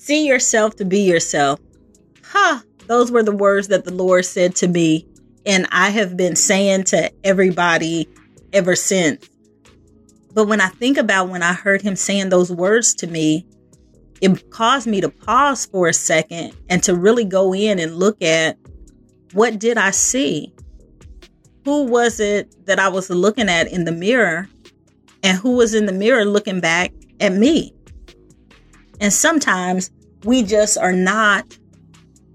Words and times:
See 0.00 0.26
yourself 0.26 0.76
to 0.76 0.86
be 0.86 1.00
yourself. 1.00 1.60
Huh. 2.24 2.60
Those 2.86 3.12
were 3.12 3.22
the 3.22 3.36
words 3.36 3.68
that 3.68 3.84
the 3.84 3.92
Lord 3.92 4.24
said 4.24 4.56
to 4.56 4.66
me. 4.66 5.06
And 5.44 5.66
I 5.70 5.90
have 5.90 6.16
been 6.16 6.36
saying 6.36 6.84
to 6.84 7.12
everybody 7.22 8.08
ever 8.54 8.74
since. 8.74 9.28
But 10.32 10.46
when 10.46 10.62
I 10.62 10.68
think 10.68 10.96
about 10.96 11.28
when 11.28 11.42
I 11.42 11.52
heard 11.52 11.82
him 11.82 11.96
saying 11.96 12.30
those 12.30 12.50
words 12.50 12.94
to 12.94 13.08
me, 13.08 13.46
it 14.22 14.48
caused 14.48 14.86
me 14.86 15.02
to 15.02 15.10
pause 15.10 15.66
for 15.66 15.86
a 15.86 15.92
second 15.92 16.56
and 16.70 16.82
to 16.84 16.96
really 16.96 17.26
go 17.26 17.52
in 17.52 17.78
and 17.78 17.96
look 17.96 18.22
at 18.22 18.56
what 19.34 19.58
did 19.58 19.76
I 19.76 19.90
see? 19.90 20.50
Who 21.66 21.84
was 21.84 22.20
it 22.20 22.64
that 22.64 22.78
I 22.78 22.88
was 22.88 23.10
looking 23.10 23.50
at 23.50 23.70
in 23.70 23.84
the 23.84 23.92
mirror? 23.92 24.48
And 25.22 25.36
who 25.36 25.56
was 25.56 25.74
in 25.74 25.84
the 25.84 25.92
mirror 25.92 26.24
looking 26.24 26.60
back 26.60 26.90
at 27.20 27.34
me? 27.34 27.74
And 29.00 29.12
sometimes 29.12 29.90
we 30.24 30.42
just 30.42 30.76
are 30.76 30.92
not 30.92 31.56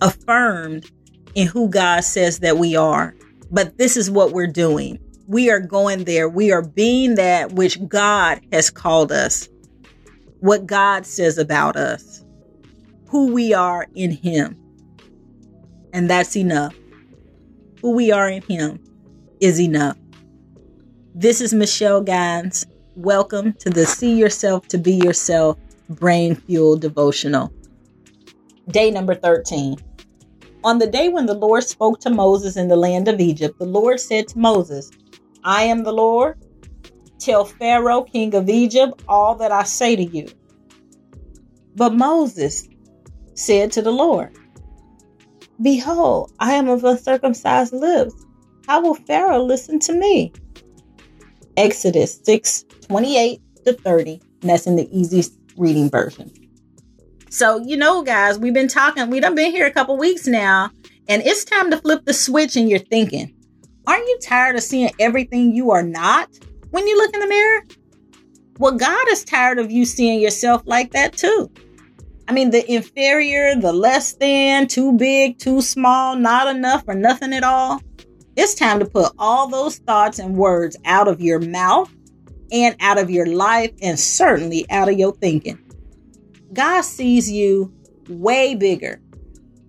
affirmed 0.00 0.90
in 1.34 1.48
who 1.48 1.68
God 1.68 2.04
says 2.04 2.38
that 2.38 2.56
we 2.56 2.76
are. 2.76 3.16
But 3.50 3.76
this 3.78 3.96
is 3.96 4.10
what 4.10 4.32
we're 4.32 4.46
doing. 4.46 4.98
We 5.26 5.50
are 5.50 5.60
going 5.60 6.04
there. 6.04 6.28
We 6.28 6.52
are 6.52 6.62
being 6.62 7.16
that 7.16 7.52
which 7.52 7.86
God 7.88 8.40
has 8.52 8.70
called 8.70 9.10
us, 9.10 9.48
what 10.40 10.66
God 10.66 11.04
says 11.04 11.36
about 11.36 11.76
us, 11.76 12.24
who 13.08 13.32
we 13.32 13.52
are 13.52 13.86
in 13.94 14.12
Him. 14.12 14.56
And 15.92 16.08
that's 16.08 16.36
enough. 16.36 16.74
Who 17.80 17.90
we 17.90 18.12
are 18.12 18.28
in 18.28 18.42
Him 18.42 18.80
is 19.40 19.60
enough. 19.60 19.96
This 21.14 21.40
is 21.40 21.52
Michelle 21.52 22.02
Gines. 22.02 22.64
Welcome 22.94 23.54
to 23.54 23.70
the 23.70 23.84
See 23.84 24.16
Yourself 24.16 24.68
to 24.68 24.78
Be 24.78 24.92
Yourself 24.92 25.58
Brain 25.96 26.34
Fuel 26.34 26.76
Devotional. 26.76 27.52
Day 28.68 28.90
number 28.90 29.14
13. 29.14 29.76
On 30.64 30.78
the 30.78 30.86
day 30.86 31.08
when 31.08 31.26
the 31.26 31.34
Lord 31.34 31.64
spoke 31.64 32.00
to 32.00 32.10
Moses 32.10 32.56
in 32.56 32.68
the 32.68 32.76
land 32.76 33.08
of 33.08 33.20
Egypt, 33.20 33.58
the 33.58 33.66
Lord 33.66 33.98
said 33.98 34.28
to 34.28 34.38
Moses, 34.38 34.90
I 35.42 35.64
am 35.64 35.82
the 35.82 35.92
Lord. 35.92 36.36
Tell 37.18 37.44
Pharaoh, 37.44 38.02
king 38.02 38.34
of 38.34 38.48
Egypt, 38.48 39.02
all 39.08 39.34
that 39.36 39.52
I 39.52 39.64
say 39.64 39.96
to 39.96 40.04
you. 40.04 40.28
But 41.74 41.94
Moses 41.94 42.68
said 43.34 43.72
to 43.72 43.82
the 43.82 43.90
Lord, 43.90 44.36
Behold, 45.60 46.32
I 46.38 46.54
am 46.54 46.68
of 46.68 46.84
uncircumcised 46.84 47.72
lips. 47.72 48.14
How 48.66 48.80
will 48.80 48.94
Pharaoh 48.94 49.42
listen 49.42 49.78
to 49.80 49.92
me? 49.92 50.32
Exodus 51.56 52.20
6 52.24 52.64
28 52.88 53.40
to 53.64 53.72
30. 53.72 54.20
And 54.40 54.50
that's 54.50 54.66
in 54.66 54.76
the 54.76 54.88
easy 54.96 55.22
reading 55.56 55.90
version. 55.90 56.30
So, 57.30 57.58
you 57.64 57.76
know, 57.76 58.02
guys, 58.02 58.38
we've 58.38 58.52
been 58.52 58.68
talking, 58.68 59.08
we 59.08 59.20
done 59.20 59.34
been 59.34 59.50
here 59.50 59.66
a 59.66 59.70
couple 59.70 59.96
weeks 59.96 60.26
now, 60.26 60.70
and 61.08 61.22
it's 61.22 61.44
time 61.44 61.70
to 61.70 61.78
flip 61.78 62.04
the 62.04 62.12
switch 62.12 62.56
in 62.56 62.68
your 62.68 62.78
thinking. 62.78 63.34
Aren't 63.86 64.06
you 64.06 64.18
tired 64.22 64.56
of 64.56 64.62
seeing 64.62 64.90
everything 64.98 65.52
you 65.52 65.70
are 65.70 65.82
not 65.82 66.28
when 66.70 66.86
you 66.86 66.96
look 66.96 67.14
in 67.14 67.20
the 67.20 67.26
mirror? 67.26 67.62
Well, 68.58 68.76
God 68.76 69.08
is 69.08 69.24
tired 69.24 69.58
of 69.58 69.70
you 69.70 69.84
seeing 69.86 70.20
yourself 70.20 70.62
like 70.66 70.92
that 70.92 71.16
too. 71.16 71.50
I 72.28 72.32
mean, 72.32 72.50
the 72.50 72.70
inferior, 72.70 73.56
the 73.56 73.72
less 73.72 74.12
than, 74.12 74.68
too 74.68 74.92
big, 74.92 75.38
too 75.38 75.60
small, 75.60 76.16
not 76.16 76.54
enough, 76.54 76.84
or 76.86 76.94
nothing 76.94 77.32
at 77.32 77.44
all. 77.44 77.80
It's 78.36 78.54
time 78.54 78.78
to 78.78 78.86
put 78.86 79.12
all 79.18 79.48
those 79.48 79.78
thoughts 79.78 80.18
and 80.18 80.36
words 80.36 80.76
out 80.84 81.08
of 81.08 81.20
your 81.20 81.40
mouth 81.40 81.90
and 82.52 82.76
out 82.80 82.98
of 82.98 83.10
your 83.10 83.26
life, 83.26 83.72
and 83.80 83.98
certainly 83.98 84.64
out 84.70 84.88
of 84.88 84.98
your 84.98 85.14
thinking. 85.14 85.58
God 86.52 86.82
sees 86.82 87.30
you 87.30 87.72
way 88.08 88.54
bigger, 88.54 89.00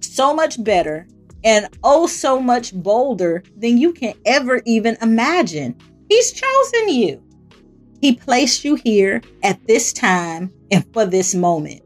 so 0.00 0.34
much 0.34 0.62
better, 0.62 1.08
and 1.42 1.68
oh 1.82 2.06
so 2.06 2.40
much 2.40 2.74
bolder 2.74 3.42
than 3.56 3.78
you 3.78 3.92
can 3.92 4.14
ever 4.24 4.60
even 4.66 4.96
imagine. 5.00 5.76
He's 6.08 6.32
chosen 6.32 6.88
you. 6.90 7.22
He 8.00 8.14
placed 8.14 8.64
you 8.64 8.74
here 8.74 9.22
at 9.42 9.66
this 9.66 9.92
time 9.92 10.52
and 10.70 10.84
for 10.92 11.06
this 11.06 11.34
moment. 11.34 11.82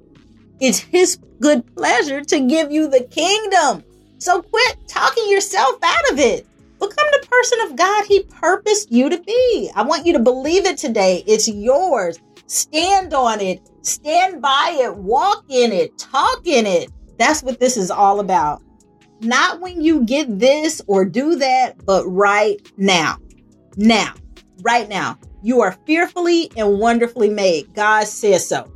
It's 0.60 0.78
His 0.78 1.18
good 1.40 1.64
pleasure 1.74 2.22
to 2.22 2.40
give 2.40 2.70
you 2.70 2.88
the 2.88 3.04
kingdom. 3.04 3.84
So 4.18 4.42
quit 4.42 4.76
talking 4.88 5.30
yourself 5.30 5.76
out 5.82 6.10
of 6.12 6.18
it. 6.18 6.46
Become 6.80 7.06
the 7.12 7.26
person 7.28 7.60
of 7.62 7.76
God 7.76 8.06
He 8.06 8.24
purposed 8.24 8.90
you 8.90 9.10
to 9.10 9.20
be. 9.22 9.70
I 9.76 9.82
want 9.82 10.06
you 10.06 10.14
to 10.14 10.18
believe 10.18 10.66
it 10.66 10.78
today. 10.78 11.22
It's 11.26 11.46
yours. 11.46 12.18
Stand 12.46 13.14
on 13.14 13.40
it, 13.40 13.60
stand 13.82 14.42
by 14.42 14.76
it, 14.80 14.96
walk 14.96 15.44
in 15.48 15.72
it, 15.72 15.96
talk 15.98 16.46
in 16.46 16.66
it. 16.66 16.90
That's 17.18 17.42
what 17.42 17.60
this 17.60 17.76
is 17.76 17.90
all 17.90 18.18
about. 18.18 18.62
Not 19.20 19.60
when 19.60 19.82
you 19.82 20.04
get 20.04 20.38
this 20.38 20.80
or 20.86 21.04
do 21.04 21.36
that, 21.36 21.84
but 21.84 22.06
right 22.06 22.56
now. 22.76 23.18
Now, 23.76 24.14
right 24.62 24.88
now. 24.88 25.18
You 25.42 25.60
are 25.60 25.78
fearfully 25.86 26.50
and 26.56 26.78
wonderfully 26.78 27.30
made. 27.30 27.72
God 27.74 28.06
says 28.06 28.46
so. 28.46 28.70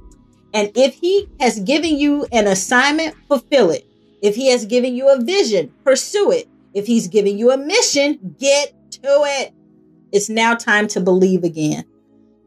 And 0.52 0.70
if 0.76 0.94
He 0.94 1.28
has 1.40 1.58
given 1.60 1.96
you 1.96 2.26
an 2.32 2.46
assignment, 2.46 3.16
fulfill 3.28 3.70
it. 3.70 3.86
If 4.22 4.36
He 4.36 4.50
has 4.50 4.64
given 4.64 4.94
you 4.94 5.08
a 5.10 5.22
vision, 5.22 5.72
pursue 5.84 6.30
it. 6.30 6.48
If 6.74 6.86
He's 6.86 7.08
giving 7.08 7.38
you 7.38 7.50
a 7.50 7.56
mission, 7.56 8.36
get 8.38 8.72
to 8.92 9.00
it. 9.02 9.52
It's 10.12 10.28
now 10.28 10.54
time 10.54 10.86
to 10.88 11.00
believe 11.00 11.44
again. 11.44 11.84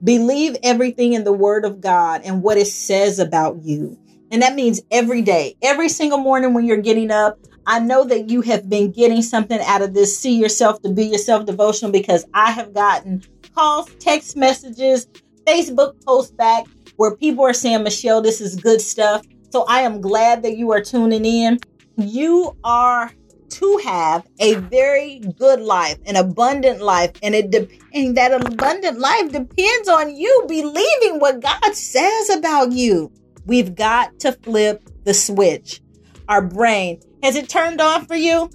Believe 0.04 0.56
everything 0.64 1.14
in 1.14 1.24
the 1.24 1.34
Word 1.34 1.66
of 1.66 1.82
God 1.82 2.22
and 2.24 2.44
what 2.44 2.58
it 2.58 2.68
says 2.68 3.20
about 3.20 3.64
you. 3.64 3.98
And 4.30 4.42
that 4.42 4.56
means 4.56 4.82
every 4.92 5.22
day, 5.22 5.56
every 5.62 5.90
single 5.90 6.20
morning 6.20 6.54
when 6.54 6.66
you're 6.66 6.78
getting 6.78 7.12
up, 7.12 7.40
I 7.66 7.80
know 7.80 8.04
that 8.06 8.30
you 8.30 8.42
have 8.42 8.70
been 8.70 8.92
getting 8.92 9.22
something 9.22 9.60
out 9.62 9.82
of 9.82 9.94
this 9.94 10.18
See 10.18 10.38
Yourself 10.38 10.82
to 10.82 10.90
Be 10.90 11.06
Yourself 11.06 11.46
devotional 11.46 11.92
because 11.92 12.26
I 12.34 12.52
have 12.52 12.74
gotten 12.74 13.24
calls, 13.56 13.90
text 14.00 14.38
messages, 14.38 15.08
Facebook 15.48 15.94
posts 16.06 16.32
back 16.32 16.66
where 16.98 17.16
people 17.16 17.46
are 17.46 17.54
saying, 17.54 17.84
Michelle, 17.84 18.22
this 18.22 18.42
is 18.42 18.56
good 18.56 18.82
stuff. 18.82 19.26
So 19.52 19.66
I 19.68 19.82
am 19.82 20.02
glad 20.02 20.44
that 20.44 20.58
you 20.58 20.72
are 20.72 20.82
tuning 20.82 21.26
in. 21.26 21.60
You 21.98 22.56
are 22.64 23.12
to 23.50 23.82
have 23.84 24.28
a 24.40 24.56
very 24.56 25.20
good 25.38 25.62
life, 25.62 25.98
an 26.06 26.16
abundant 26.16 26.82
life, 26.82 27.12
and 27.24 27.36
it 27.36 27.52
de- 27.52 27.70
and 27.94 28.16
that 28.18 28.34
abundant 28.34 29.00
life 29.00 29.32
depends 29.32 29.90
on 29.90 30.16
you 30.16 30.46
believing 30.48 31.20
what 31.20 31.42
God 31.42 31.74
says 31.74 32.30
about 32.30 32.72
you. 32.72 33.12
We've 33.46 33.76
got 33.76 34.20
to 34.20 34.34
flip 34.34 34.84
the 35.04 35.14
switch. 35.14 35.82
Our 36.28 36.42
brain 36.42 37.00
has 37.24 37.36
it 37.36 37.50
turned 37.50 37.82
on 37.82 38.06
for 38.06 38.16
you? 38.16 38.50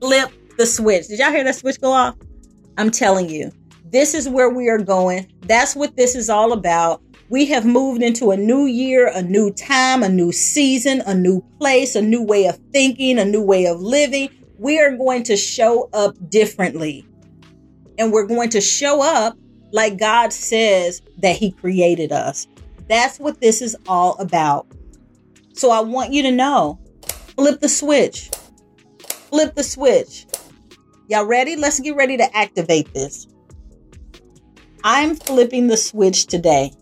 Flip 0.00 0.30
the 0.56 0.66
switch. 0.66 1.08
Did 1.08 1.18
y'all 1.18 1.30
hear 1.30 1.44
that 1.44 1.56
switch 1.56 1.80
go 1.80 1.92
off? 1.92 2.16
I'm 2.78 2.90
telling 2.90 3.28
you, 3.28 3.50
this 3.90 4.14
is 4.14 4.28
where 4.28 4.50
we 4.50 4.68
are 4.68 4.78
going. 4.78 5.32
That's 5.42 5.74
what 5.74 5.96
this 5.96 6.14
is 6.14 6.28
all 6.28 6.52
about. 6.52 7.00
We 7.28 7.46
have 7.46 7.66
moved 7.66 8.02
into 8.02 8.30
a 8.30 8.36
new 8.36 8.66
year, 8.66 9.10
a 9.12 9.20
new 9.20 9.50
time, 9.50 10.04
a 10.04 10.08
new 10.08 10.30
season, 10.30 11.02
a 11.06 11.14
new 11.14 11.42
place, 11.58 11.96
a 11.96 12.02
new 12.02 12.22
way 12.22 12.46
of 12.46 12.56
thinking, 12.72 13.18
a 13.18 13.24
new 13.24 13.42
way 13.42 13.66
of 13.66 13.80
living. 13.80 14.28
We 14.58 14.78
are 14.78 14.96
going 14.96 15.24
to 15.24 15.36
show 15.36 15.88
up 15.92 16.14
differently. 16.30 17.04
And 17.98 18.12
we're 18.12 18.26
going 18.26 18.50
to 18.50 18.60
show 18.60 19.02
up 19.02 19.36
like 19.72 19.98
God 19.98 20.32
says 20.32 21.02
that 21.18 21.36
He 21.36 21.50
created 21.50 22.12
us. 22.12 22.46
That's 22.88 23.18
what 23.18 23.40
this 23.40 23.60
is 23.60 23.76
all 23.88 24.16
about. 24.18 24.68
So 25.54 25.72
I 25.72 25.80
want 25.80 26.12
you 26.12 26.22
to 26.22 26.30
know 26.30 26.78
flip 27.36 27.60
the 27.60 27.68
switch. 27.68 28.30
Flip 29.08 29.52
the 29.56 29.64
switch. 29.64 30.26
Y'all 31.08 31.24
ready? 31.24 31.56
Let's 31.56 31.80
get 31.80 31.96
ready 31.96 32.16
to 32.18 32.36
activate 32.36 32.94
this. 32.94 33.26
I'm 34.84 35.16
flipping 35.16 35.66
the 35.66 35.76
switch 35.76 36.26
today. 36.26 36.72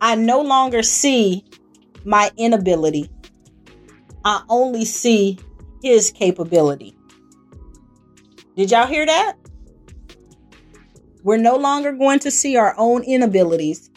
I 0.00 0.14
no 0.14 0.40
longer 0.40 0.82
see 0.82 1.44
my 2.04 2.30
inability. 2.36 3.10
I 4.24 4.42
only 4.48 4.84
see 4.84 5.38
his 5.82 6.10
capability. 6.10 6.94
Did 8.56 8.70
y'all 8.70 8.86
hear 8.86 9.06
that? 9.06 9.36
We're 11.22 11.36
no 11.36 11.56
longer 11.56 11.92
going 11.92 12.18
to 12.20 12.30
see 12.30 12.56
our 12.56 12.74
own 12.78 13.02
inabilities. 13.02 13.90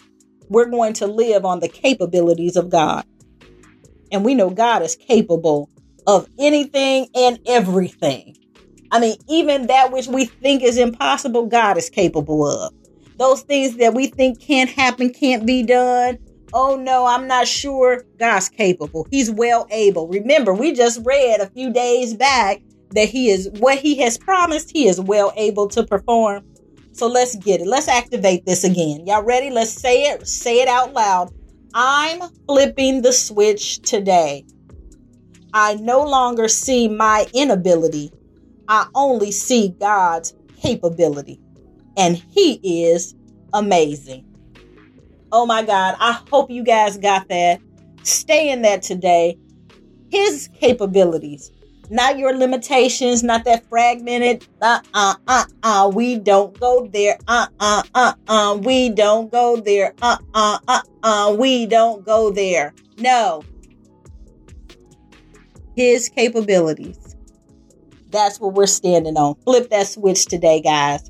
We're 0.50 0.70
going 0.70 0.94
to 0.94 1.08
live 1.08 1.46
on 1.46 1.62
the 1.62 1.70
capabilities 1.70 2.56
of 2.56 2.70
God. 2.70 3.06
And 4.12 4.26
we 4.26 4.36
know 4.36 4.50
God 4.50 4.82
is 4.82 4.96
capable 4.96 5.70
of 6.06 6.28
anything 6.38 7.08
and 7.16 7.40
everything. 7.48 8.36
I 8.92 9.00
mean, 9.00 9.16
even 9.28 9.68
that 9.68 9.92
which 9.92 10.08
we 10.08 10.26
think 10.26 10.62
is 10.64 10.78
impossible, 10.78 11.48
God 11.48 11.78
is 11.78 11.90
capable 11.90 12.46
of. 12.46 12.74
Those 13.18 13.42
things 13.42 13.78
that 13.78 13.94
we 13.94 14.08
think 14.08 14.40
can't 14.40 14.70
happen, 14.70 15.12
can't 15.12 15.46
be 15.46 15.64
done. 15.64 16.18
Oh 16.54 16.76
no, 16.76 17.06
I'm 17.06 17.28
not 17.28 17.48
sure. 17.48 18.06
God's 18.20 18.50
capable. 18.50 19.08
He's 19.10 19.32
well 19.32 19.68
able. 19.72 20.08
Remember, 20.08 20.54
we 20.54 20.74
just 20.74 21.02
read 21.04 21.40
a 21.40 21.50
few 21.50 21.72
days 21.72 22.14
back 22.14 22.62
that 22.92 23.10
He 23.10 23.30
is 23.30 23.50
what 23.60 23.80
He 23.80 24.00
has 24.02 24.18
promised, 24.18 24.72
He 24.72 24.88
is 24.88 25.00
well 25.00 25.34
able 25.36 25.68
to 25.70 25.84
perform. 25.84 26.44
So 26.92 27.08
let's 27.08 27.36
get 27.36 27.60
it. 27.60 27.68
Let's 27.68 27.88
activate 27.88 28.46
this 28.46 28.64
again. 28.64 29.08
Y'all 29.08 29.24
ready? 29.24 29.50
Let's 29.50 29.72
say 29.72 30.04
it. 30.04 30.28
Say 30.28 30.62
it 30.62 30.68
out 30.68 30.94
loud. 30.94 31.32
I'm 31.74 32.22
flipping 32.48 33.02
the 33.02 33.12
switch 33.12 33.82
today. 33.82 34.46
I 35.56 35.76
no 35.76 36.04
longer 36.04 36.48
see 36.48 36.88
my 36.88 37.26
inability. 37.34 38.12
I 38.68 38.88
only 38.94 39.32
see 39.32 39.76
God's 39.80 40.36
capability. 40.62 41.40
And 41.98 42.16
He 42.18 42.84
is 42.86 43.16
amazing. 43.54 44.26
Oh 45.32 45.46
my 45.46 45.64
God. 45.64 45.96
I 46.00 46.20
hope 46.30 46.52
you 46.52 46.64
guys 46.64 46.98
got 46.98 47.28
that. 47.30 47.60
Stay 48.04 48.52
in 48.52 48.62
that 48.64 48.82
today. 48.84 49.38
His 50.12 50.48
capabilities, 50.60 51.52
not 51.90 52.20
your 52.20 52.36
limitations, 52.38 53.24
not 53.24 53.46
that 53.46 53.68
fragmented. 53.68 54.46
Uh 54.62 54.80
uh 54.94 55.16
uh 55.28 55.46
uh. 55.64 55.92
We 55.94 56.20
don't 56.20 56.60
go 56.60 56.88
there. 56.92 57.18
Uh 57.28 57.48
uh 57.60 57.84
uh 57.96 58.14
uh. 58.28 58.60
We 58.62 58.90
don't 58.90 59.32
go 59.32 59.58
there. 59.58 59.96
Uh 60.02 60.18
uh 60.36 60.60
uh 60.68 60.82
uh. 61.02 61.36
We 61.38 61.66
don't 61.66 62.06
go 62.06 62.30
there. 62.30 62.76
No. 62.98 63.44
His 65.76 66.10
capabilities. 66.10 67.16
That's 68.12 68.40
what 68.40 68.54
we're 68.54 68.68
standing 68.68 69.18
on. 69.18 69.36
Flip 69.44 69.70
that 69.72 69.88
switch 69.88 70.28
today, 70.28 70.62
guys. 70.62 71.10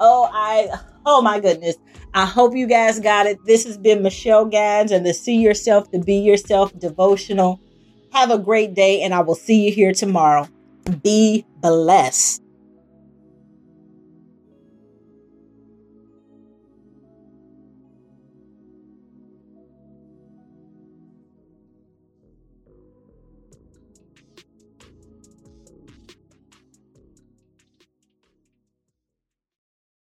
Oh, 0.00 0.28
I, 0.32 0.78
oh 1.04 1.22
my 1.22 1.40
goodness. 1.40 1.76
I 2.14 2.24
hope 2.24 2.54
you 2.54 2.66
guys 2.66 3.00
got 3.00 3.26
it. 3.26 3.38
This 3.44 3.64
has 3.64 3.76
been 3.76 4.02
Michelle 4.02 4.44
Gans 4.44 4.92
and 4.92 5.04
the 5.04 5.14
See 5.14 5.36
Yourself 5.36 5.90
to 5.90 5.98
Be 5.98 6.16
Yourself 6.16 6.76
devotional. 6.78 7.60
Have 8.12 8.30
a 8.30 8.38
great 8.38 8.74
day, 8.74 9.02
and 9.02 9.14
I 9.14 9.20
will 9.20 9.34
see 9.34 9.66
you 9.66 9.72
here 9.72 9.92
tomorrow. 9.92 10.48
Be 11.02 11.44
blessed. 11.60 12.42